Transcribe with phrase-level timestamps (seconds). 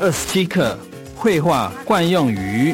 [0.00, 0.78] 二十七课
[1.16, 2.72] 绘画惯用语。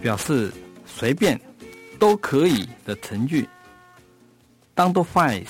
[0.00, 0.50] 表示
[0.86, 1.38] 随便
[1.98, 3.48] 都可以的成句。
[4.74, 5.44] 当多 fine，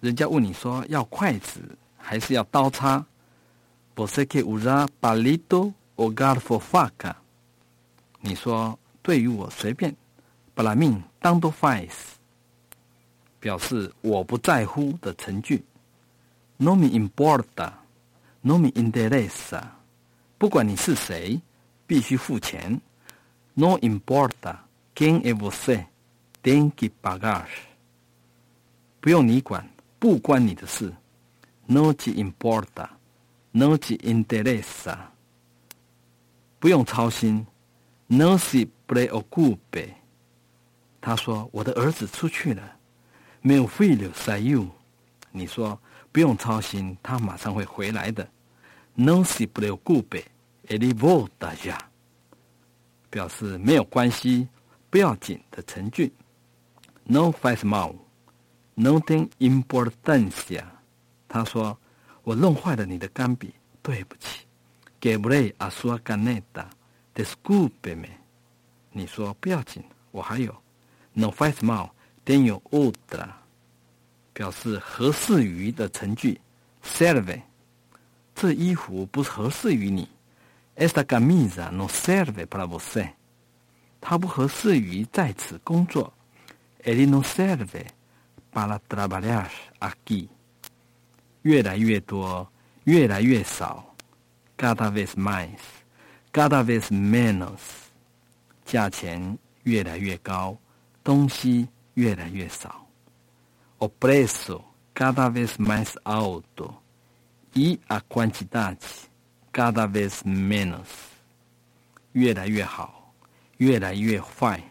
[0.00, 1.60] 人家问你说要筷子
[1.96, 3.02] 还是要刀叉
[3.94, 7.14] você que usa palito o garfo faca？
[8.20, 9.94] 你说对于我随便
[10.54, 11.90] ，para mim tanto faz。
[13.40, 15.64] 表示我不在乎的成句。
[16.58, 19.62] No me importa，no me interesa。
[20.38, 21.40] 不管你是谁，
[21.86, 22.80] 必须付钱。
[23.54, 24.58] No importa
[24.94, 25.86] quem é você,
[26.42, 27.46] tem que pagar。
[29.00, 30.92] 不用你管，不关你的事。
[31.66, 32.88] No te importa,
[33.52, 34.98] no te interesa。
[36.58, 37.46] 不用操心。
[38.08, 39.94] No se preocupe。
[41.00, 42.76] 他说：“我的儿子出去了。
[43.42, 44.68] ”Meu filho saiu。
[45.30, 45.80] 你说
[46.12, 48.28] ：“不用操心，他马上会回来的。
[48.94, 50.24] ”No se preocupe,
[50.66, 51.78] ele volta já。
[53.08, 54.48] 表示没有关系、
[54.90, 56.12] 不要紧的成句。
[57.04, 60.64] No faz mal，no tem importância。
[61.26, 61.78] 他说
[62.22, 64.46] ：“我弄坏了你的钢笔，对不起。
[65.00, 68.08] ”Quebrei a sua caneta，desculpe-me。
[68.92, 70.54] 你说不要紧，我还有。
[71.12, 73.28] No faz mal，tenho outra。
[74.32, 76.40] 表示合适于的成句。
[76.84, 77.42] Serve，
[78.34, 80.08] 这衣服不合适于你。
[80.76, 83.10] Esta camisa no serve para você。
[84.00, 86.12] 它不合适于在此工作。
[86.84, 87.86] Ele não serve
[88.52, 89.50] para trabalhar
[89.80, 90.28] aqui。
[91.43, 92.47] 越来越多，
[92.85, 93.95] 越来越少。
[94.57, 95.49] Cada vez mais,
[96.31, 97.59] cada vez menos。
[98.65, 100.57] 价钱越来越高，
[101.03, 102.85] 东西越来越少。
[103.79, 104.61] O preço
[104.93, 106.73] cada vez mais alto
[107.53, 109.07] e a quantidade
[109.53, 110.87] cada vez menos，
[112.11, 113.13] 越来越好，
[113.57, 114.61] 越来越坏，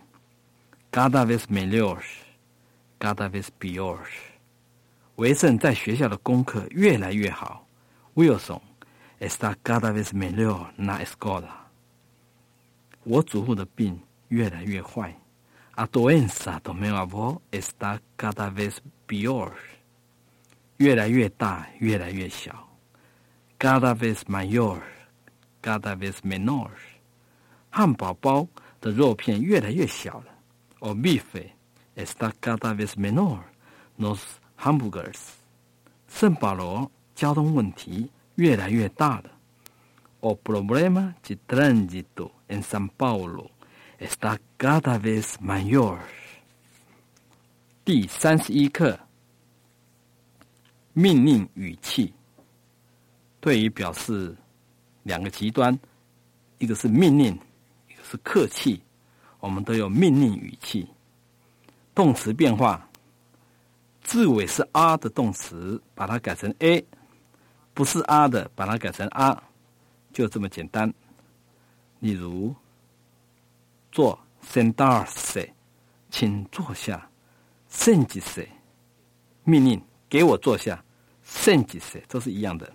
[0.90, 3.98] cada vez melhor，cada vez pior。
[5.21, 7.63] 维盛在学校的功课越来越好
[8.15, 8.59] ，Wilson
[9.19, 11.47] está cada vez melhor na escola。
[13.03, 13.99] 我祖父的病
[14.29, 15.15] 越来越坏
[15.75, 18.77] ，a doença do meu avô está cada vez
[19.07, 19.51] pior。
[20.77, 22.67] 越来越大，越来越小。
[23.59, 24.79] cada vez mayor,
[25.61, 26.71] cada vez menor。
[27.69, 28.47] 汉堡包
[28.79, 30.33] 的肉片越来越小了。
[30.79, 31.51] O bife
[31.95, 33.41] está cada vez menor
[33.99, 34.19] nos
[34.61, 35.17] hamburgers。
[36.07, 39.31] 圣保罗交通问题越来越大了。
[40.19, 43.49] O problema de trânsito em São Paulo
[43.99, 45.97] está cada vez maior。
[47.83, 48.99] 第三十一课，
[50.93, 52.13] 命令语气。
[53.39, 54.35] 对于表示
[55.01, 55.75] 两个极端，
[56.59, 57.33] 一个是命令，
[57.89, 58.79] 一个是客气，
[59.39, 60.87] 我们都有命令语气。
[61.95, 62.87] 动词变化，
[64.11, 66.83] 字尾是 R 的动词，把它改成 A；
[67.73, 69.41] 不是 R 的，把它改成 R，
[70.11, 70.93] 就这么简单。
[71.99, 72.53] 例如，
[73.89, 75.49] 坐 s e n d a r s
[76.09, 77.09] 请坐下
[77.69, 78.45] s e n d s
[79.45, 80.83] 命令给我坐下
[81.23, 82.69] s e n d s 都是一样的。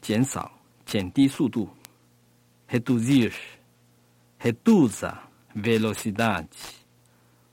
[0.00, 0.52] 减少、
[0.86, 1.68] 减低速度
[2.68, 5.16] ，reduzir，reduzir
[5.56, 6.46] velocidade。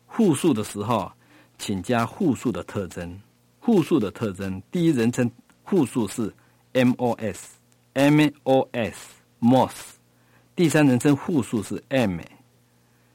[0.07, 1.11] 复数的时候，
[1.59, 3.21] 请加复数的特征。
[3.61, 5.29] 复数的特征，第一人称
[5.65, 6.33] 复数是
[6.73, 7.45] mos，mos，mos。
[10.55, 12.19] 第三人称复数是 m。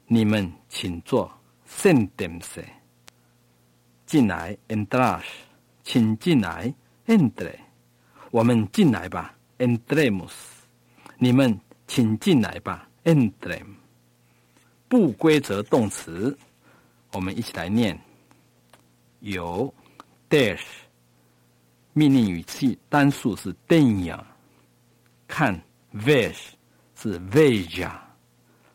[0.07, 1.29] 你们请坐
[1.67, 2.63] ，sentense。
[4.05, 5.21] 进来，entrar，
[5.83, 6.73] 请进来
[7.07, 7.55] ，entre。
[8.31, 10.31] 我们进来吧，entremos。
[11.17, 13.65] 你们请进来吧，entrem。
[14.87, 16.37] 不规则动词，
[17.13, 17.99] 我们一起来念。
[19.25, 19.73] 有
[20.29, 20.61] ，dash。
[21.93, 24.23] 命令语气单数是 tenha。
[25.27, 25.59] 看
[25.95, 26.49] ，vesh
[26.95, 27.89] 是 veja。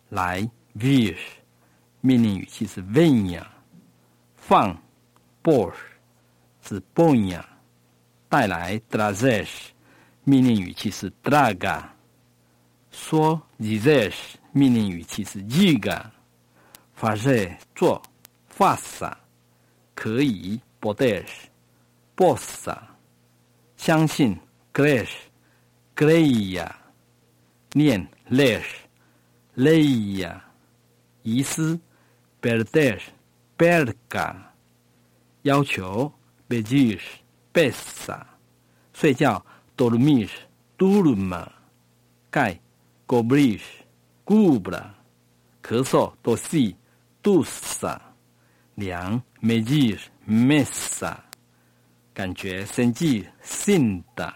[0.08, 0.42] 来
[0.76, 1.20] ，vish。
[2.00, 3.46] 命令语气是 venha。
[4.34, 4.76] 放
[5.40, 5.72] ，bosh
[6.62, 7.44] 是 bonha。
[8.28, 9.70] 带来 d r a z e s
[10.24, 11.84] 命令语气是 draga。
[12.90, 14.12] 说 dizer
[14.50, 16.06] 命令语气是 diga。
[16.98, 18.02] fazer 做
[18.52, 19.19] faça。
[20.00, 21.26] 可以 poder。
[22.16, 22.74] possa。
[23.76, 24.40] 相信
[24.72, 25.06] crer。
[25.96, 26.72] Greya，
[27.74, 30.40] 念 Lesh，Leya，
[31.22, 31.78] 遗失
[32.40, 34.36] Berdesh，Berga，
[35.42, 36.10] 要求
[36.48, 38.24] Bejish，Bessa，
[38.94, 39.44] 睡觉
[39.76, 41.46] Dormish，Durma，
[42.30, 42.58] 盖
[43.06, 44.92] Goblish，Gubla，
[45.62, 46.14] 咳嗽
[48.80, 51.16] Dosi，Dusa，凉 Mejish，Messa，
[52.14, 54.32] 感觉生计 Sinda。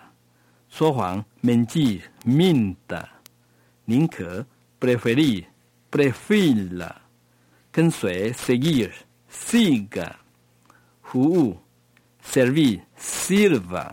[0.68, 3.08] 说谎，men 记命的，
[3.86, 4.44] 宁可
[4.78, 6.92] preferir，prefer，
[7.72, 10.12] 跟随 seguir，sig，
[11.00, 11.58] 服务
[12.22, 13.90] servir，silver，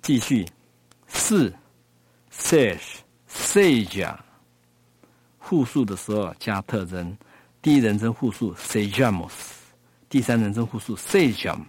[0.00, 0.46] 继续
[1.06, 1.52] 是
[2.32, 4.16] search，sage，
[5.38, 7.16] 复数的时候加特征，
[7.66, 9.32] 第一人称复数 sejamos，
[10.08, 11.64] 第三人称复数 sejam，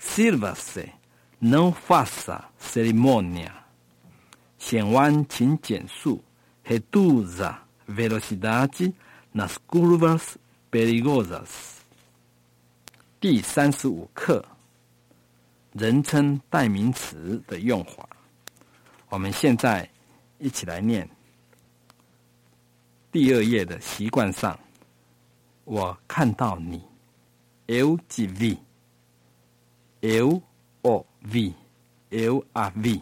[0.00, 3.50] Silva-se，non faça cerimônia。
[4.58, 6.22] 险弯，请减速。
[6.64, 7.54] Reduza
[7.86, 8.92] velocidade
[9.32, 10.36] nas curvas
[10.70, 11.78] perigosas。
[13.20, 14.44] 第三十五课，
[15.72, 18.08] 人称代名词的用法。
[19.08, 19.90] 我们现在
[20.38, 21.08] 一起来念。
[23.10, 24.56] 第二页的习惯上，
[25.64, 26.80] 我看到你
[27.66, 28.28] ，L G
[30.00, 30.40] V，L
[30.82, 33.00] O V，L R V。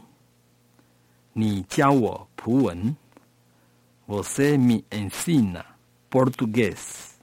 [1.35, 2.97] 你教我葡文
[4.07, 5.63] ，Você me ensina
[6.11, 7.16] português。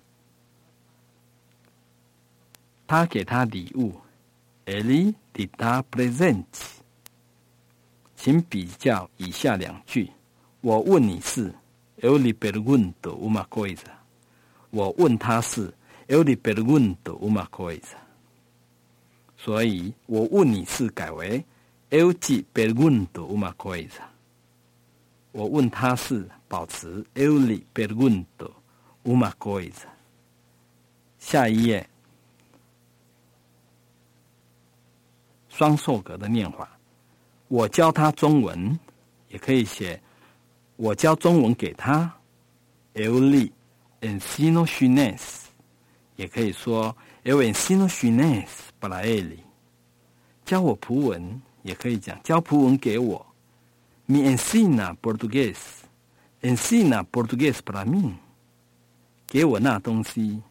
[2.93, 3.99] 他给他礼物
[4.67, 6.45] ，Ele lhe dá presente。
[8.15, 10.11] 请比较以下两句，
[10.61, 11.55] 我问你是。
[11.99, 13.89] Eu lhe pergunto uma coisa，
[14.69, 15.73] 我问他是
[16.07, 17.95] Eu lhe pergunto uma coisa，
[19.37, 21.43] 所以我问你是改为
[21.89, 24.03] Eu te pergunto uma coisa，
[25.31, 28.51] 我问他是保持 Eu lhe pergunto
[29.03, 29.87] uma coisa。
[31.17, 31.89] 下一页，
[35.55, 36.67] 双受格的念法，
[37.47, 38.79] 我教他中文，
[39.29, 40.01] 也可以写。
[40.75, 42.11] 我教中文给他
[42.95, 43.51] ，eu lhe
[44.01, 45.43] ensino chinês，
[46.15, 48.47] 也可以说 eu ensino chinês
[48.81, 49.37] para él。
[50.43, 53.23] 教我葡文，也可以讲教葡文给我
[54.07, 58.13] ，me ensina português，ensina português para mim。
[59.27, 60.41] 给我那东西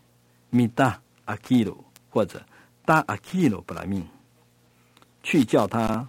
[0.51, 0.95] ，me da
[1.27, 1.77] aquilo，
[2.09, 2.41] 或者
[2.87, 4.05] da aquilo para mim。
[5.23, 6.09] 去叫他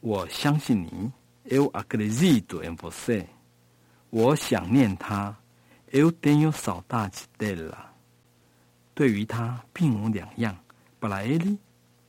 [0.00, 1.12] 我相信你
[1.44, 3.26] ，eu acredito em você。
[4.10, 5.36] 我想念他
[5.92, 7.89] ，eu tenho saudade dela。
[9.00, 10.54] 对于他并无两样。
[10.98, 11.56] 布莱利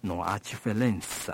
[0.02, 1.34] 诺阿奇弗兰斯。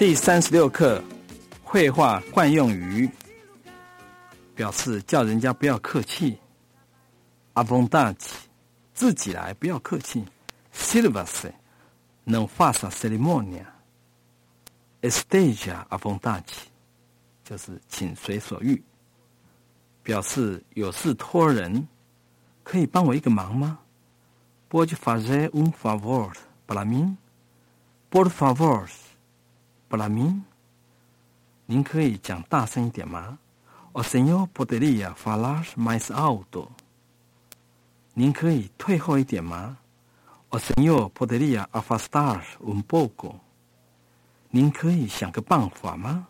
[0.00, 1.00] 第三十六课，
[1.62, 3.08] 绘画惯用语，
[4.56, 6.36] 表示叫人家不要客气，
[7.54, 8.48] 阿崩大气，
[8.94, 10.24] 自己来，不要客气。
[10.74, 11.52] Silvase
[12.24, 13.66] non faça cerimônia.
[15.02, 16.44] Esteja à vontade，
[17.44, 18.82] 就是请随所欲，
[20.02, 21.86] 表示有事托人，
[22.62, 23.80] 可以帮我一个忙吗
[24.70, 26.32] ？Pode fazer um favor
[26.66, 27.16] para mim?
[28.10, 28.88] Por favor,
[29.90, 30.42] para mim？
[31.66, 33.38] 您可以讲大声一点吗
[33.92, 36.68] ？O senhor poderia falar mais alto？
[38.14, 39.78] 您可以退后一点吗
[40.50, 43.36] ？O senhor poderia afastar um pouco？
[44.50, 46.28] 您可以想个办法吗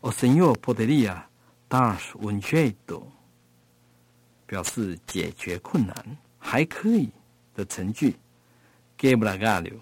[0.00, 1.22] ？O senhor poderia
[1.68, 3.04] dar um jeito？
[4.46, 7.10] 表示解决困难还可以
[7.54, 8.16] 的成句。
[8.98, 9.80] Gabriel，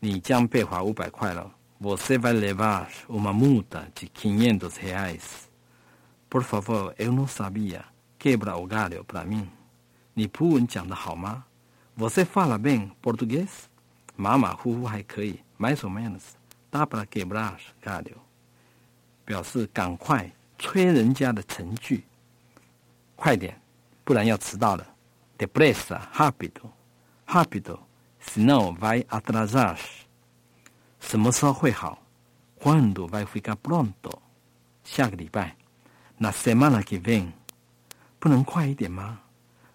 [0.00, 1.54] 你将被罚五百块了。
[1.80, 5.48] Você vai levar uma multa de quinhentos reais.
[6.28, 7.84] Por favor, eu não sabia.
[8.18, 9.46] Quebra o galho para mim.
[10.14, 11.44] 你葡文讲的好吗
[11.96, 13.48] ？Você fala bem português？
[14.16, 15.40] 马马虎虎还可以。
[15.58, 16.22] Mais ou menos.
[16.70, 18.16] Dá para quebrar galho？
[19.24, 22.04] 表示赶快催人家的程序。
[23.14, 23.60] 快点，
[24.04, 24.86] 不然要迟到了。
[25.38, 26.70] Depressa, rápido,
[27.26, 27.78] rápido,
[28.20, 29.78] senão vai atrasar.
[30.98, 32.02] 什么时候会好
[32.60, 34.18] ？Quando vai ficar pronto？
[34.82, 35.54] 下个礼拜。
[36.18, 37.32] Na semana que vem。
[38.18, 39.20] 不能快一点吗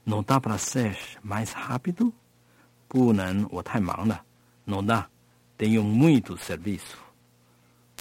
[0.04, 0.96] ？No dá para ser
[1.26, 2.12] mais rápido？
[2.88, 4.24] 不能，我太忙了。
[4.66, 5.08] No dá,
[5.58, 6.98] tenho muito serviço。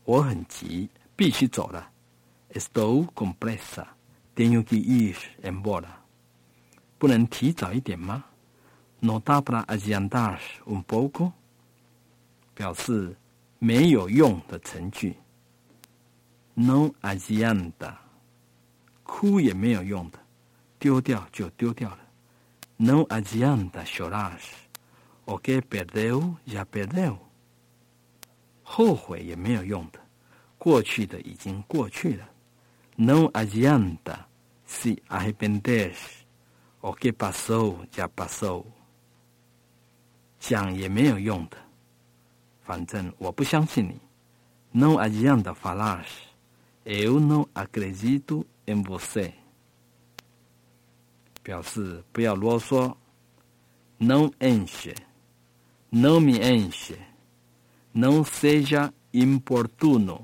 [0.05, 1.91] 我很急，必须走了。
[2.51, 3.87] Estou com pressa,
[4.35, 5.89] tenho que ir embora。
[6.99, 8.25] 不能提早一点吗
[9.01, 11.33] ？No dá para adiantar um pouco？
[12.55, 13.17] 表示
[13.59, 15.17] 没有用的程序。
[16.55, 17.95] No adianta，
[19.05, 20.22] 哭也没有用的。
[20.82, 22.00] 丢掉就丢掉了。
[22.77, 24.39] Não adianta chorar.
[25.25, 27.18] O que perdeu já perdeu.
[28.63, 30.00] 后悔也没有用的，
[30.58, 32.30] 过去的已经过去了。
[32.98, 34.25] Não adianta
[34.66, 35.96] se arrepender.
[36.82, 38.66] O que passou já passou.
[40.39, 41.58] 讲也没有用的，
[42.63, 44.00] 反正我不相信你。
[44.72, 46.06] Não adianta falar.
[46.86, 49.34] Eu não acredito em você.
[51.43, 52.95] 表示不要啰嗦
[53.99, 54.97] No enche,
[55.91, 56.97] no me enche,
[57.93, 60.23] no seja importuno。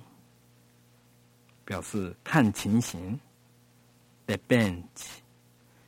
[1.65, 3.21] 表示看情形
[4.27, 4.85] ，depende。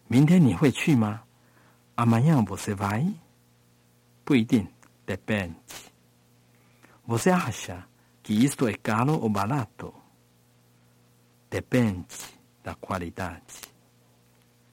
[0.06, 1.22] 明天你会去吗
[1.96, 3.12] ？Amanhã você vai？
[4.24, 4.66] 不一定
[5.06, 5.54] ，depende。
[7.06, 7.82] Você acha
[8.22, 9.92] que isto é caro ou barato?
[11.50, 12.06] Depende
[12.62, 13.42] da qualidade.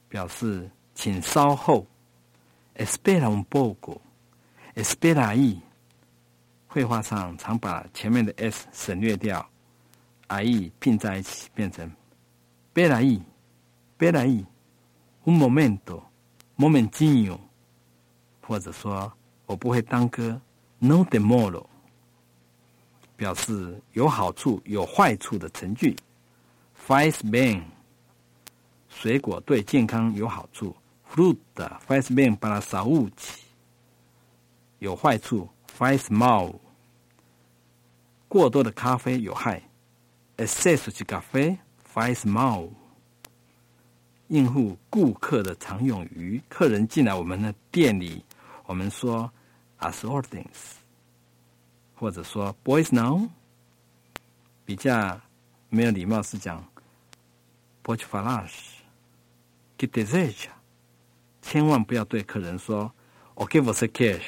[0.08, 1.86] 表示请稍后
[2.76, 5.58] ，espera un poco，espera ahí。
[6.66, 9.46] 绘画上常把前面的 s 省略掉
[10.28, 11.90] ，ahí 拼在一起变成
[12.74, 17.38] espera ahí，espera ahí，un momento，momentinho，
[18.42, 19.10] 或者说
[19.46, 20.40] 我不会当歌
[20.78, 21.64] ，no demoro，
[23.16, 25.96] 表示有好处有坏处的成句
[26.86, 27.62] ，faz bem。
[28.88, 30.74] 水果对健康有好处
[31.12, 33.10] ，fruta faz bem para a saúde。
[34.78, 36.54] 有坏处，faz mal。
[38.28, 39.62] 过多的咖啡有害
[40.36, 41.58] ，excesso de café
[41.94, 42.68] faz mal。
[44.28, 48.22] 应付顾客的常用语，客人进来我们的店里，
[48.66, 49.32] 我们说
[49.78, 50.76] as ordens，
[51.94, 53.28] 或者说 boys now。
[54.66, 55.18] 比较
[55.70, 56.62] 没有礼貌是讲
[57.82, 58.46] pode falar。
[59.78, 60.50] Que deseja？
[61.40, 62.92] 千万不要对客人说
[63.34, 64.20] “OK, você quer”，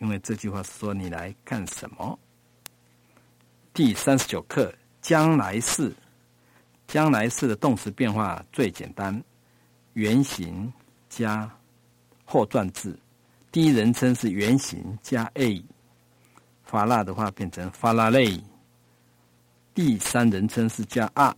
[0.00, 2.18] 因为这句话是说你来干什么。
[3.72, 5.94] 第三十九课，将来式。
[6.88, 9.20] 将来式的动词变化最简单，
[9.94, 10.72] 原形
[11.08, 11.50] 加
[12.24, 12.96] 后转字。
[13.50, 15.64] 第一人称是原形加 a，
[16.62, 18.40] 发蜡的话变成发蜡类。
[19.74, 21.36] 第三人称是加 r。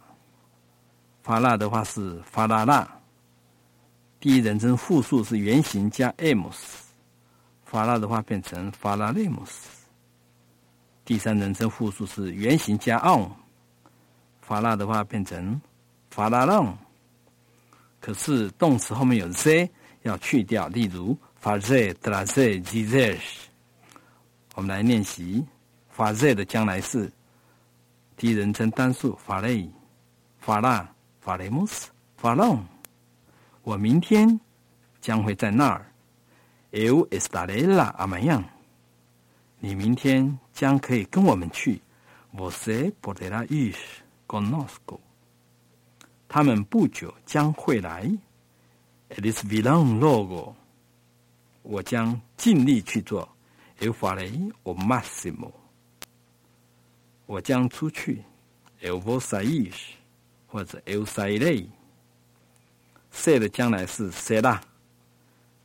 [1.29, 2.89] 发蜡的话是发拉拉，
[4.19, 6.57] 第一人称复数是原形加 amos，
[7.67, 9.69] 发蜡的话变成发拉雷姆斯。
[11.05, 13.31] 第三人称复数是原形加 on，
[14.41, 15.61] 发蜡的话变成
[16.11, 16.75] 发拉浪。
[18.01, 19.71] 可是动词后面有 z
[20.05, 23.21] 要去掉，例如发 z、d 拉 z、g z。
[24.55, 25.45] 我们来练习
[25.91, 27.13] 法 z 的将来式，
[28.17, 29.71] 第一人称单数法雷、
[30.39, 30.91] 法拉、
[31.29, 32.65] 法雷姆斯、法隆。
[33.63, 34.41] 我明天
[34.99, 35.85] 将会在那儿。
[36.73, 38.43] Eu estarei lá amanhã。
[39.59, 41.83] 你明天将可以跟我们去。
[42.33, 43.77] Você poderá ir
[44.27, 45.01] conosco。
[46.27, 48.11] 他们不久将会来。
[49.11, 50.57] Eles virão logo。
[51.61, 53.29] 我将尽力去做。
[53.81, 55.53] Eu farei o máximo。
[57.27, 58.23] 我将出去。
[58.81, 59.98] Eu vou sair，
[60.49, 61.69] 或者 Eu sairei。
[63.13, 64.61] Ser 的将来是 será，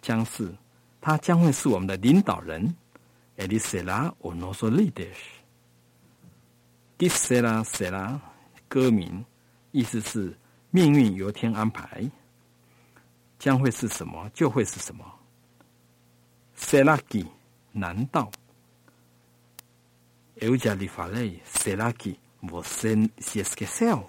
[0.01, 0.53] 将是，
[1.01, 2.75] 他将会是我们的领导人。
[3.35, 5.13] Ele será o nosso líder。
[6.97, 8.19] This será será，
[8.69, 9.25] 歌名，
[9.71, 10.37] 意思是
[10.69, 12.09] 命运由天安排，
[13.39, 15.03] 将会是什么就会是什么。
[16.55, 17.25] Será que？
[17.71, 18.31] 难道
[20.35, 21.41] ？Eu já lhe falei.
[21.43, 24.05] Será que você se esqueceu？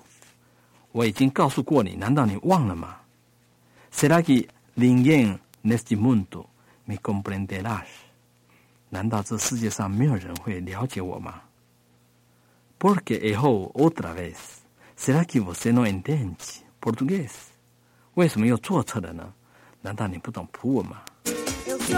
[0.95, 2.99] 我已经告诉过你，难道你忘了吗
[3.93, 4.47] ？Será que
[4.77, 6.47] ninguém neste mundo
[6.85, 7.83] me compreenderá？
[8.91, 11.41] 难道这世界上没有人会了解我吗
[12.79, 14.37] ？Porque errou outra vez.
[14.97, 17.33] Será que você não entende português？
[18.15, 19.33] 为什么又做错了呢？
[19.83, 21.03] 难道你不懂葡文吗
[21.67, 21.95] ？Eu sou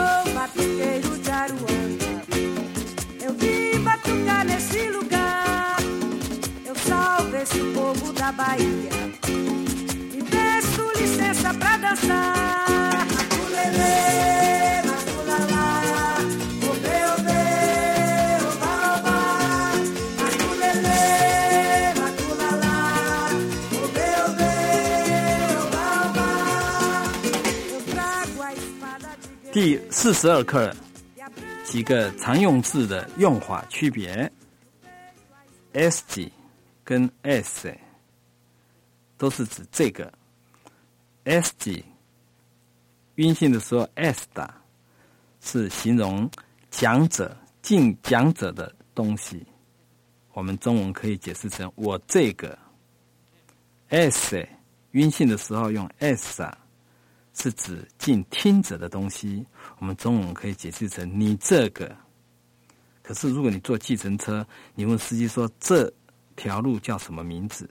[29.57, 30.71] 第四十二课
[31.65, 34.31] 几个常用字的用法区别。
[35.73, 36.31] ：s g
[36.85, 37.75] 跟 s
[39.17, 40.13] 都是指这个。
[41.25, 41.85] s 级
[43.17, 44.55] 阴性的时候，s 的，
[45.41, 46.31] 是形容
[46.71, 49.45] 讲者、敬讲者的东西。
[50.33, 52.57] 我们中文可以解释成“我这个”。
[53.89, 54.47] s
[54.93, 56.57] 阴性的时候用 s 啊，
[57.35, 59.45] 是指敬听者的东西。
[59.79, 61.97] 我们中文可以解释成“你这个”。
[63.03, 65.93] 可是如果你坐计程车，你问司机说这
[66.35, 67.69] 条路叫什么名字？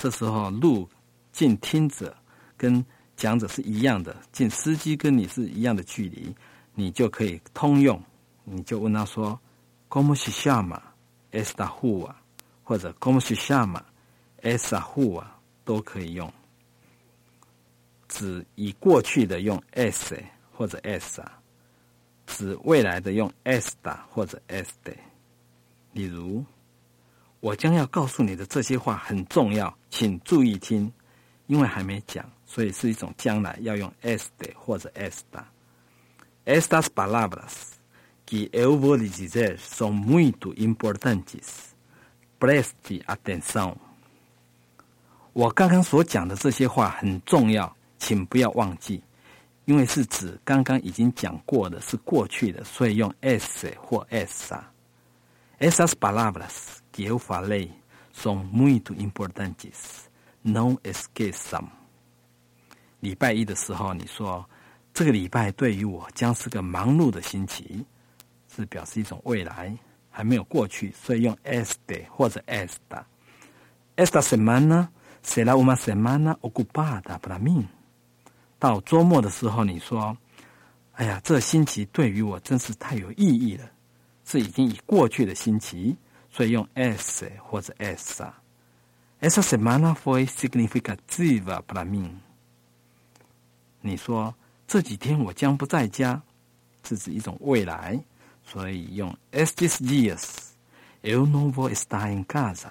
[0.00, 0.88] 这时候路
[1.30, 2.16] 近听者。
[2.56, 2.84] 跟
[3.16, 6.34] 讲者是一样的，近司机跟你是一样的距离，
[6.74, 8.02] 你就可以通用。
[8.44, 9.38] 你就问他说
[9.88, 10.78] ：“Como se chama
[11.32, 12.14] esta rua？”
[12.62, 13.82] 或者 “Como se chama
[14.42, 15.24] esta rua？”
[15.64, 16.30] 都可以用。
[18.08, 21.40] 指已过去的用 “s” 或者 “s”，啊
[22.26, 24.96] 指未来的用 s 的或者 “este”。
[25.92, 26.44] 例如，
[27.40, 30.92] 我将要告诉你的这些话很重要，请注意听，
[31.46, 32.24] 因为还没讲。
[32.44, 35.44] 所以是一种将来要用 este 或者 esta。
[36.44, 37.78] Estas palavras
[38.26, 41.70] que eu vou lhe dizer são muito importantes.
[42.40, 43.76] Preste atenção。
[45.32, 49.00] 我刚刚所讲的这些话很重要，请不要忘记，
[49.64, 54.60] 因为是指刚刚已经讲过的，是过去的，所以用 's' 或 essa。
[55.60, 57.72] Essas palavras que eu falei
[58.12, 60.10] são muito importantes.
[60.44, 61.66] Não esqueçam.
[63.00, 64.44] 礼拜一的时候，你说
[64.92, 67.86] 这个礼拜对于我将是个忙碌的星期，
[68.54, 69.74] 是表示一种未来
[70.10, 73.04] 还没有过去，所以用 este 或者 esta。
[73.96, 74.88] Esta semana
[75.24, 77.64] será uma semana ocupada para mí。
[78.58, 80.14] 到周末的时候，你说
[80.92, 83.64] ：“哎呀，这星期对于我真是太有意义了，
[84.26, 85.96] 是已经以过去的星期，
[86.30, 88.32] 所以用 s 或者 essa。
[89.20, 92.10] Esta semana foi significativa para mí。”
[93.82, 94.34] 你说
[94.66, 96.22] 这几天我将不在家，
[96.84, 97.98] 是指一种未来，
[98.44, 100.22] 所以用 estes dias
[101.02, 102.70] eu não vou estar em casa。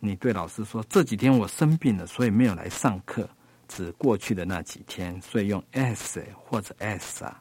[0.00, 3.28] 你对老师说这几天我生病了，所以没有来上课，
[3.66, 7.32] 指过去的那几天，所以用 es 或者 essa。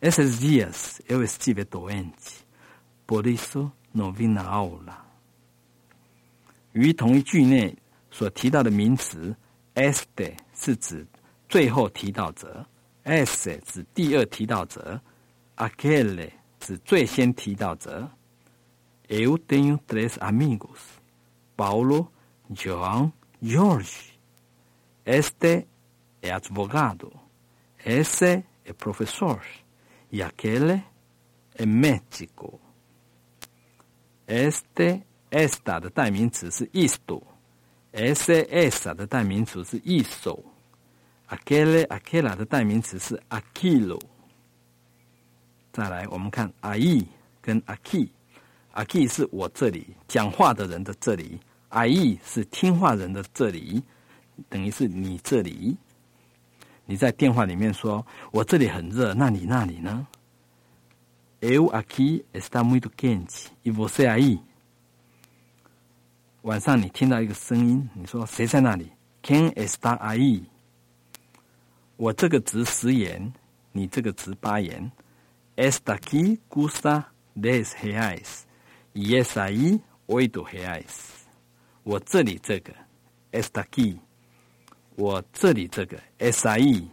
[0.00, 2.42] Esses dias eu estive doente,
[3.07, 4.97] por isso não vim na aula。
[6.73, 7.77] 与同一句内
[8.09, 9.35] 所提到的名词
[9.75, 10.35] este。
[10.55, 11.05] 是指
[11.49, 12.65] 最后提到者，
[13.03, 15.01] esse 指第二提到者，
[15.57, 18.09] aquele 指最先提到者。
[19.09, 20.79] Eu tenho três amigos:
[21.57, 22.07] Paulo,
[22.49, 24.13] João, Jorge.
[25.05, 25.67] Este
[26.21, 27.11] é advogado,
[27.83, 29.41] esse é professor
[30.09, 30.81] e aquele
[31.55, 32.61] é médico.
[34.28, 43.98] Este esta 的代名词是 esto，ese esa 的代名词是 eso，aquele aquela 的代名词是 aquilo。
[45.72, 47.02] 再来，我们看 ai
[47.40, 53.82] 跟 aki，aki 是我这里讲话的人的这里，ai 是听话人的这里，
[54.50, 55.74] 等于是你这里。
[56.84, 60.06] 你在电话里面说：“我这里很热，那你那里呢？
[61.40, 64.40] ？”Eu aqui está muito quente e você aí。
[66.42, 70.44] 晚上你听到一个声音，你说谁在那里？Quem está aí？
[71.96, 73.32] 我这个值十元，
[73.72, 74.90] 你这个值八元。
[75.56, 78.44] Esta aqui custa dez reais
[78.94, 81.24] e essa aí oito reais。
[81.82, 82.72] 我这里这个
[83.32, 83.98] ，esta aqui。
[84.94, 86.90] 我这里这个 es i E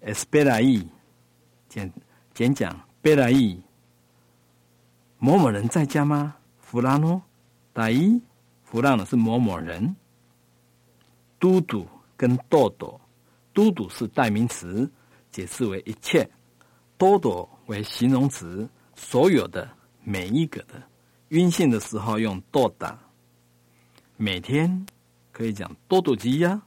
[0.00, 0.88] S B I E
[1.68, 1.92] 简
[2.34, 3.62] 简讲 B I E
[5.20, 6.34] 某某人在家吗？
[6.58, 7.22] 弗拉诺
[7.72, 8.20] 大一
[8.64, 9.94] 弗拉诺是某某人。
[11.38, 13.00] 嘟嘟跟豆豆，
[13.54, 14.90] 嘟嘟是代名词，
[15.30, 16.28] 解释为一切；
[16.98, 19.70] 多多为形容词，所有的
[20.02, 20.82] 每一个的。
[21.28, 22.98] 晕眩的时候用多打。
[24.16, 24.84] 每天
[25.30, 26.60] 可以讲多多鸡呀。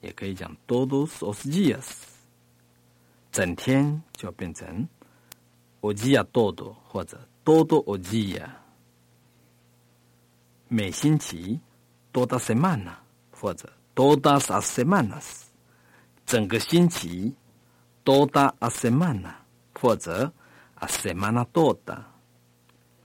[0.00, 2.04] 也可以讲多多 os dias，
[3.30, 4.88] 整天就变成
[5.80, 8.48] 我只要多多或者多多我只要
[10.68, 11.58] 每星期
[12.12, 12.98] 多达塞曼娜
[13.30, 15.46] 或者多达萨塞曼娜斯
[16.26, 17.34] 整个星期
[18.04, 19.34] 多达阿塞曼娜
[19.74, 20.30] 或者
[20.74, 22.04] 阿塞曼娜多达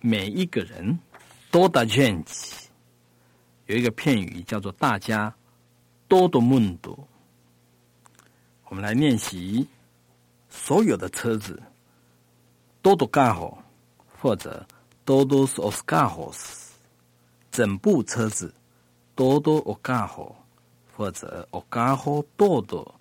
[0.01, 0.97] 每一个人
[1.51, 2.69] 多达圈奇
[3.67, 5.33] 有一个片语叫做大家
[6.07, 7.07] 多多梦多。
[8.73, 9.67] 我们来练习
[10.49, 11.62] 所有的车子
[12.84, 13.58] 多多 carro
[14.22, 14.63] 或者
[15.06, 16.69] todos os carros，
[17.50, 18.54] 整部车子。
[19.15, 20.34] 多多 o carro
[20.98, 22.91] 或者 o carro todo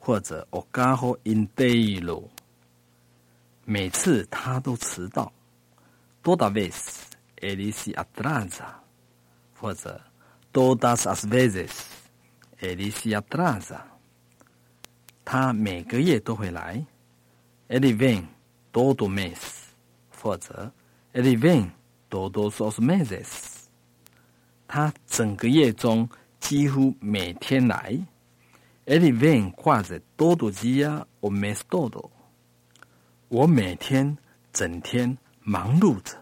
[0.00, 2.28] 或者 o carro inteiro。
[3.64, 5.32] 每次他都迟到。
[6.24, 7.02] Toda vez
[7.36, 8.66] ele se atrasa，
[9.60, 10.00] 或者
[10.52, 11.70] todas as vezes。
[12.60, 13.80] Alicia Plaza，
[15.24, 16.84] 他每个月都会来。
[17.68, 18.24] Elivin
[18.72, 19.64] 多多 miss
[20.10, 20.70] 或者
[21.12, 21.68] ，every day
[22.08, 23.66] 多多数数 miss。
[24.68, 27.98] 他整个夜中几乎每天来
[28.86, 32.10] ，every day 挂着多度吉呀，我 miss 多。
[33.28, 34.16] 我每天
[34.52, 36.16] 整天忙碌着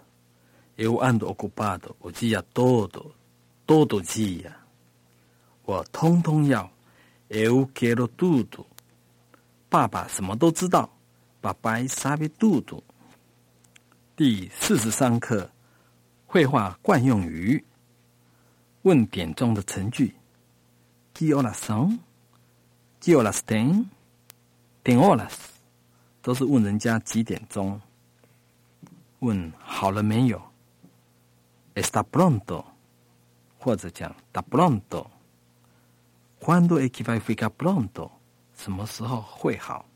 [0.77, 3.15] ，every and 𠮶 个 bad 我知啊多多
[3.67, 4.57] 多多吉呀，
[5.65, 6.71] 我通通要
[7.29, 8.67] every day 都多度。
[9.69, 10.89] 爸爸什么都知道。
[11.41, 12.83] 爸爸 sabe tudo。
[14.17, 15.49] 第四十三课，
[16.27, 17.65] 绘画惯用语。
[18.83, 20.17] 问点中的成句
[21.15, 25.35] ：Que horas são？Que horas tem？Tem horas，
[26.23, 27.81] 都是问人家几点钟。
[29.21, 30.43] 问好了没有
[31.75, 32.65] ？Está pronto，
[33.61, 35.07] 或者讲 Da pronto。
[36.41, 38.11] Quando é que vai ficar pronto？
[38.57, 39.88] 什么时候会好？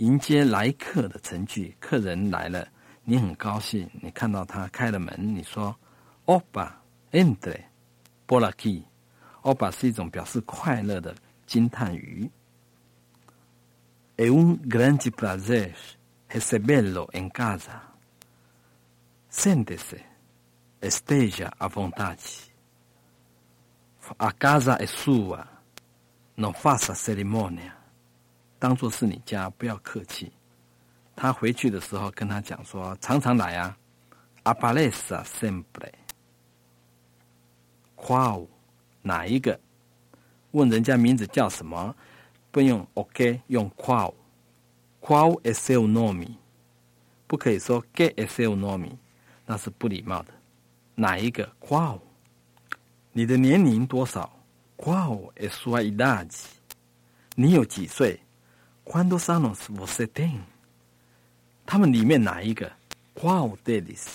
[0.00, 2.66] 迎接来客的程序，客人来了，
[3.04, 3.86] 你很高兴。
[4.00, 5.76] 你看到他开了门，你说
[6.24, 6.70] ：“Opa,
[7.12, 7.60] entre,
[8.26, 8.82] por aqui。”
[9.44, 11.14] Opa 是一种表示快乐的
[11.46, 12.30] 惊叹语。
[14.16, 15.74] É um grande prazer
[16.30, 17.82] recebê-lo in casa.
[19.30, 20.00] Sente-se,
[20.80, 22.50] esteja à vontade.
[24.16, 25.46] A casa é sua,
[26.36, 27.79] não faça cerimonia.
[28.60, 30.30] 当做是你家不要客气。
[31.16, 33.76] 他回去的时候跟他讲说常常来呀
[34.44, 35.92] 阿巴雷斯啊 simply
[37.96, 38.46] qual
[39.02, 39.58] 哪一个？
[40.52, 41.94] 问人家名字叫什么？
[42.50, 44.14] 不用 ok 用 qual
[45.00, 46.36] qual as say you know me
[47.26, 48.96] 不可以说 get as say you know me
[49.46, 50.32] 那是不礼貌的。
[50.94, 52.00] 哪一个？Qual
[53.12, 54.30] 你的年龄多少
[54.76, 56.46] ？Qual as 说一大集
[57.34, 58.20] 你有几岁？
[58.90, 60.40] ？Quantos anos você tem？
[61.64, 62.72] 他们里面哪一个
[63.14, 64.06] ？Qual deles？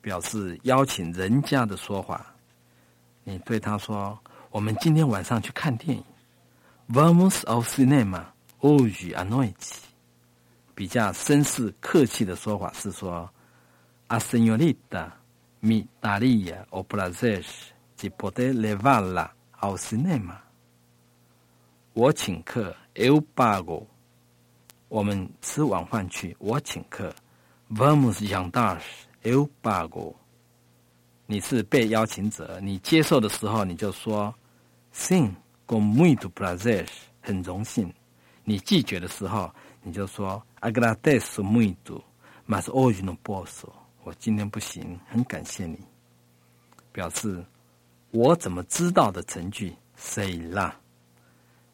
[0.00, 2.34] 表示邀请人家的说法。
[3.24, 4.18] 你对他说
[4.50, 6.02] ：“我们今天晚上去看电影。
[6.88, 8.24] ”Vamos ao cinema
[8.60, 9.80] hoje à noite。
[10.74, 13.28] 比较绅士客气的说法是说
[14.06, 15.10] ：“A senhorita。”
[15.62, 17.44] Mi daría o placer
[17.98, 20.45] de poder llevarla al cinema。
[21.96, 23.86] 我请客，eu pago。
[24.88, 27.10] 我们吃晚饭去，我请客。
[27.70, 28.78] Vamos jantar
[29.22, 30.14] eu pago。
[31.24, 34.34] 你是被邀请者，你接受的时候你就说
[34.92, 35.30] sim
[35.66, 36.86] com muito prazer，
[37.22, 37.90] 很荣幸。
[38.44, 39.50] 你拒绝的时候
[39.82, 43.72] 你就说 agradeço muito，mas hoje não posso。
[44.04, 45.78] 我今天不行，很感谢你。
[46.92, 47.42] 表示
[48.10, 50.78] 我怎么知道的成句 say 啦。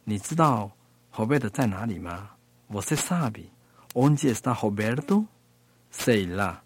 [0.04, 0.70] 你知道
[1.14, 2.30] Roberto 在哪里吗
[2.70, 3.50] ？Você sabe
[3.94, 5.26] onde está Roberto?
[5.90, 6.62] Sei lá.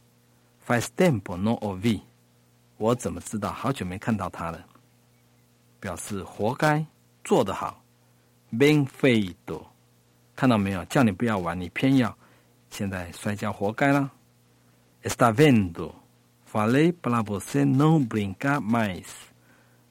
[0.66, 2.03] Faz tempo não o vi.
[2.79, 3.53] 我怎么知道？
[3.53, 4.64] 好久没看到他了。
[5.81, 6.85] 表示活该，
[7.25, 7.83] 做得好。
[8.53, 9.66] Bem feito.
[10.35, 10.85] 看到没有？
[10.87, 12.16] 叫你不要玩，你偏要。
[12.70, 14.11] 现在摔跤，活该啦。
[15.03, 15.92] Está vendo?
[16.51, 19.07] Falei para você não brincar mais.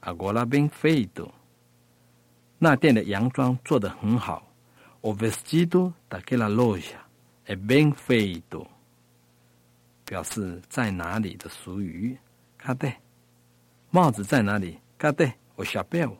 [0.00, 1.30] Agora bem feito.
[2.58, 4.42] 那店的洋装做得很好。
[5.02, 6.98] O vestido daquela loja
[7.46, 8.66] é bem feito。
[10.04, 12.16] 表示在哪里的俗语。
[12.62, 12.94] Cadê？
[13.90, 16.16] 帽子在哪里？Cadê o chapéu？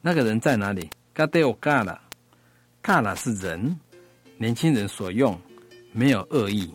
[0.00, 3.78] 那个人在哪里？Cadê o cara？cara 是人，
[4.38, 5.38] 年轻人所用，
[5.92, 6.72] 没有恶意。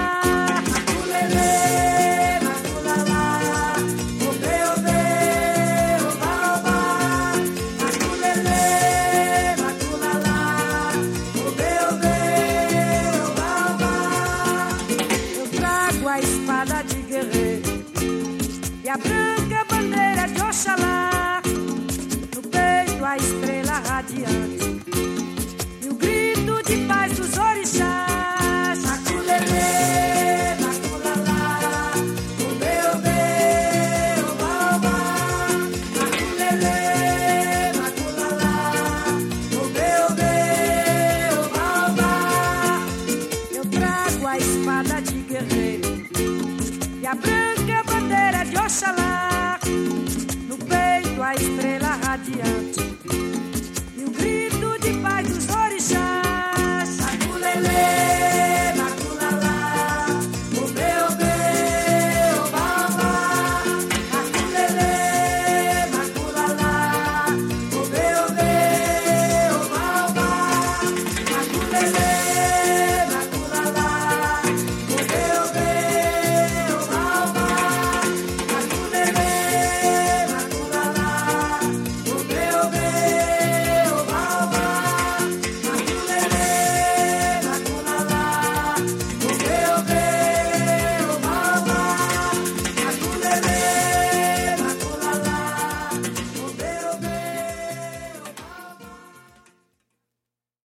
[47.07, 49.16] a branca bandeira de Oxalá.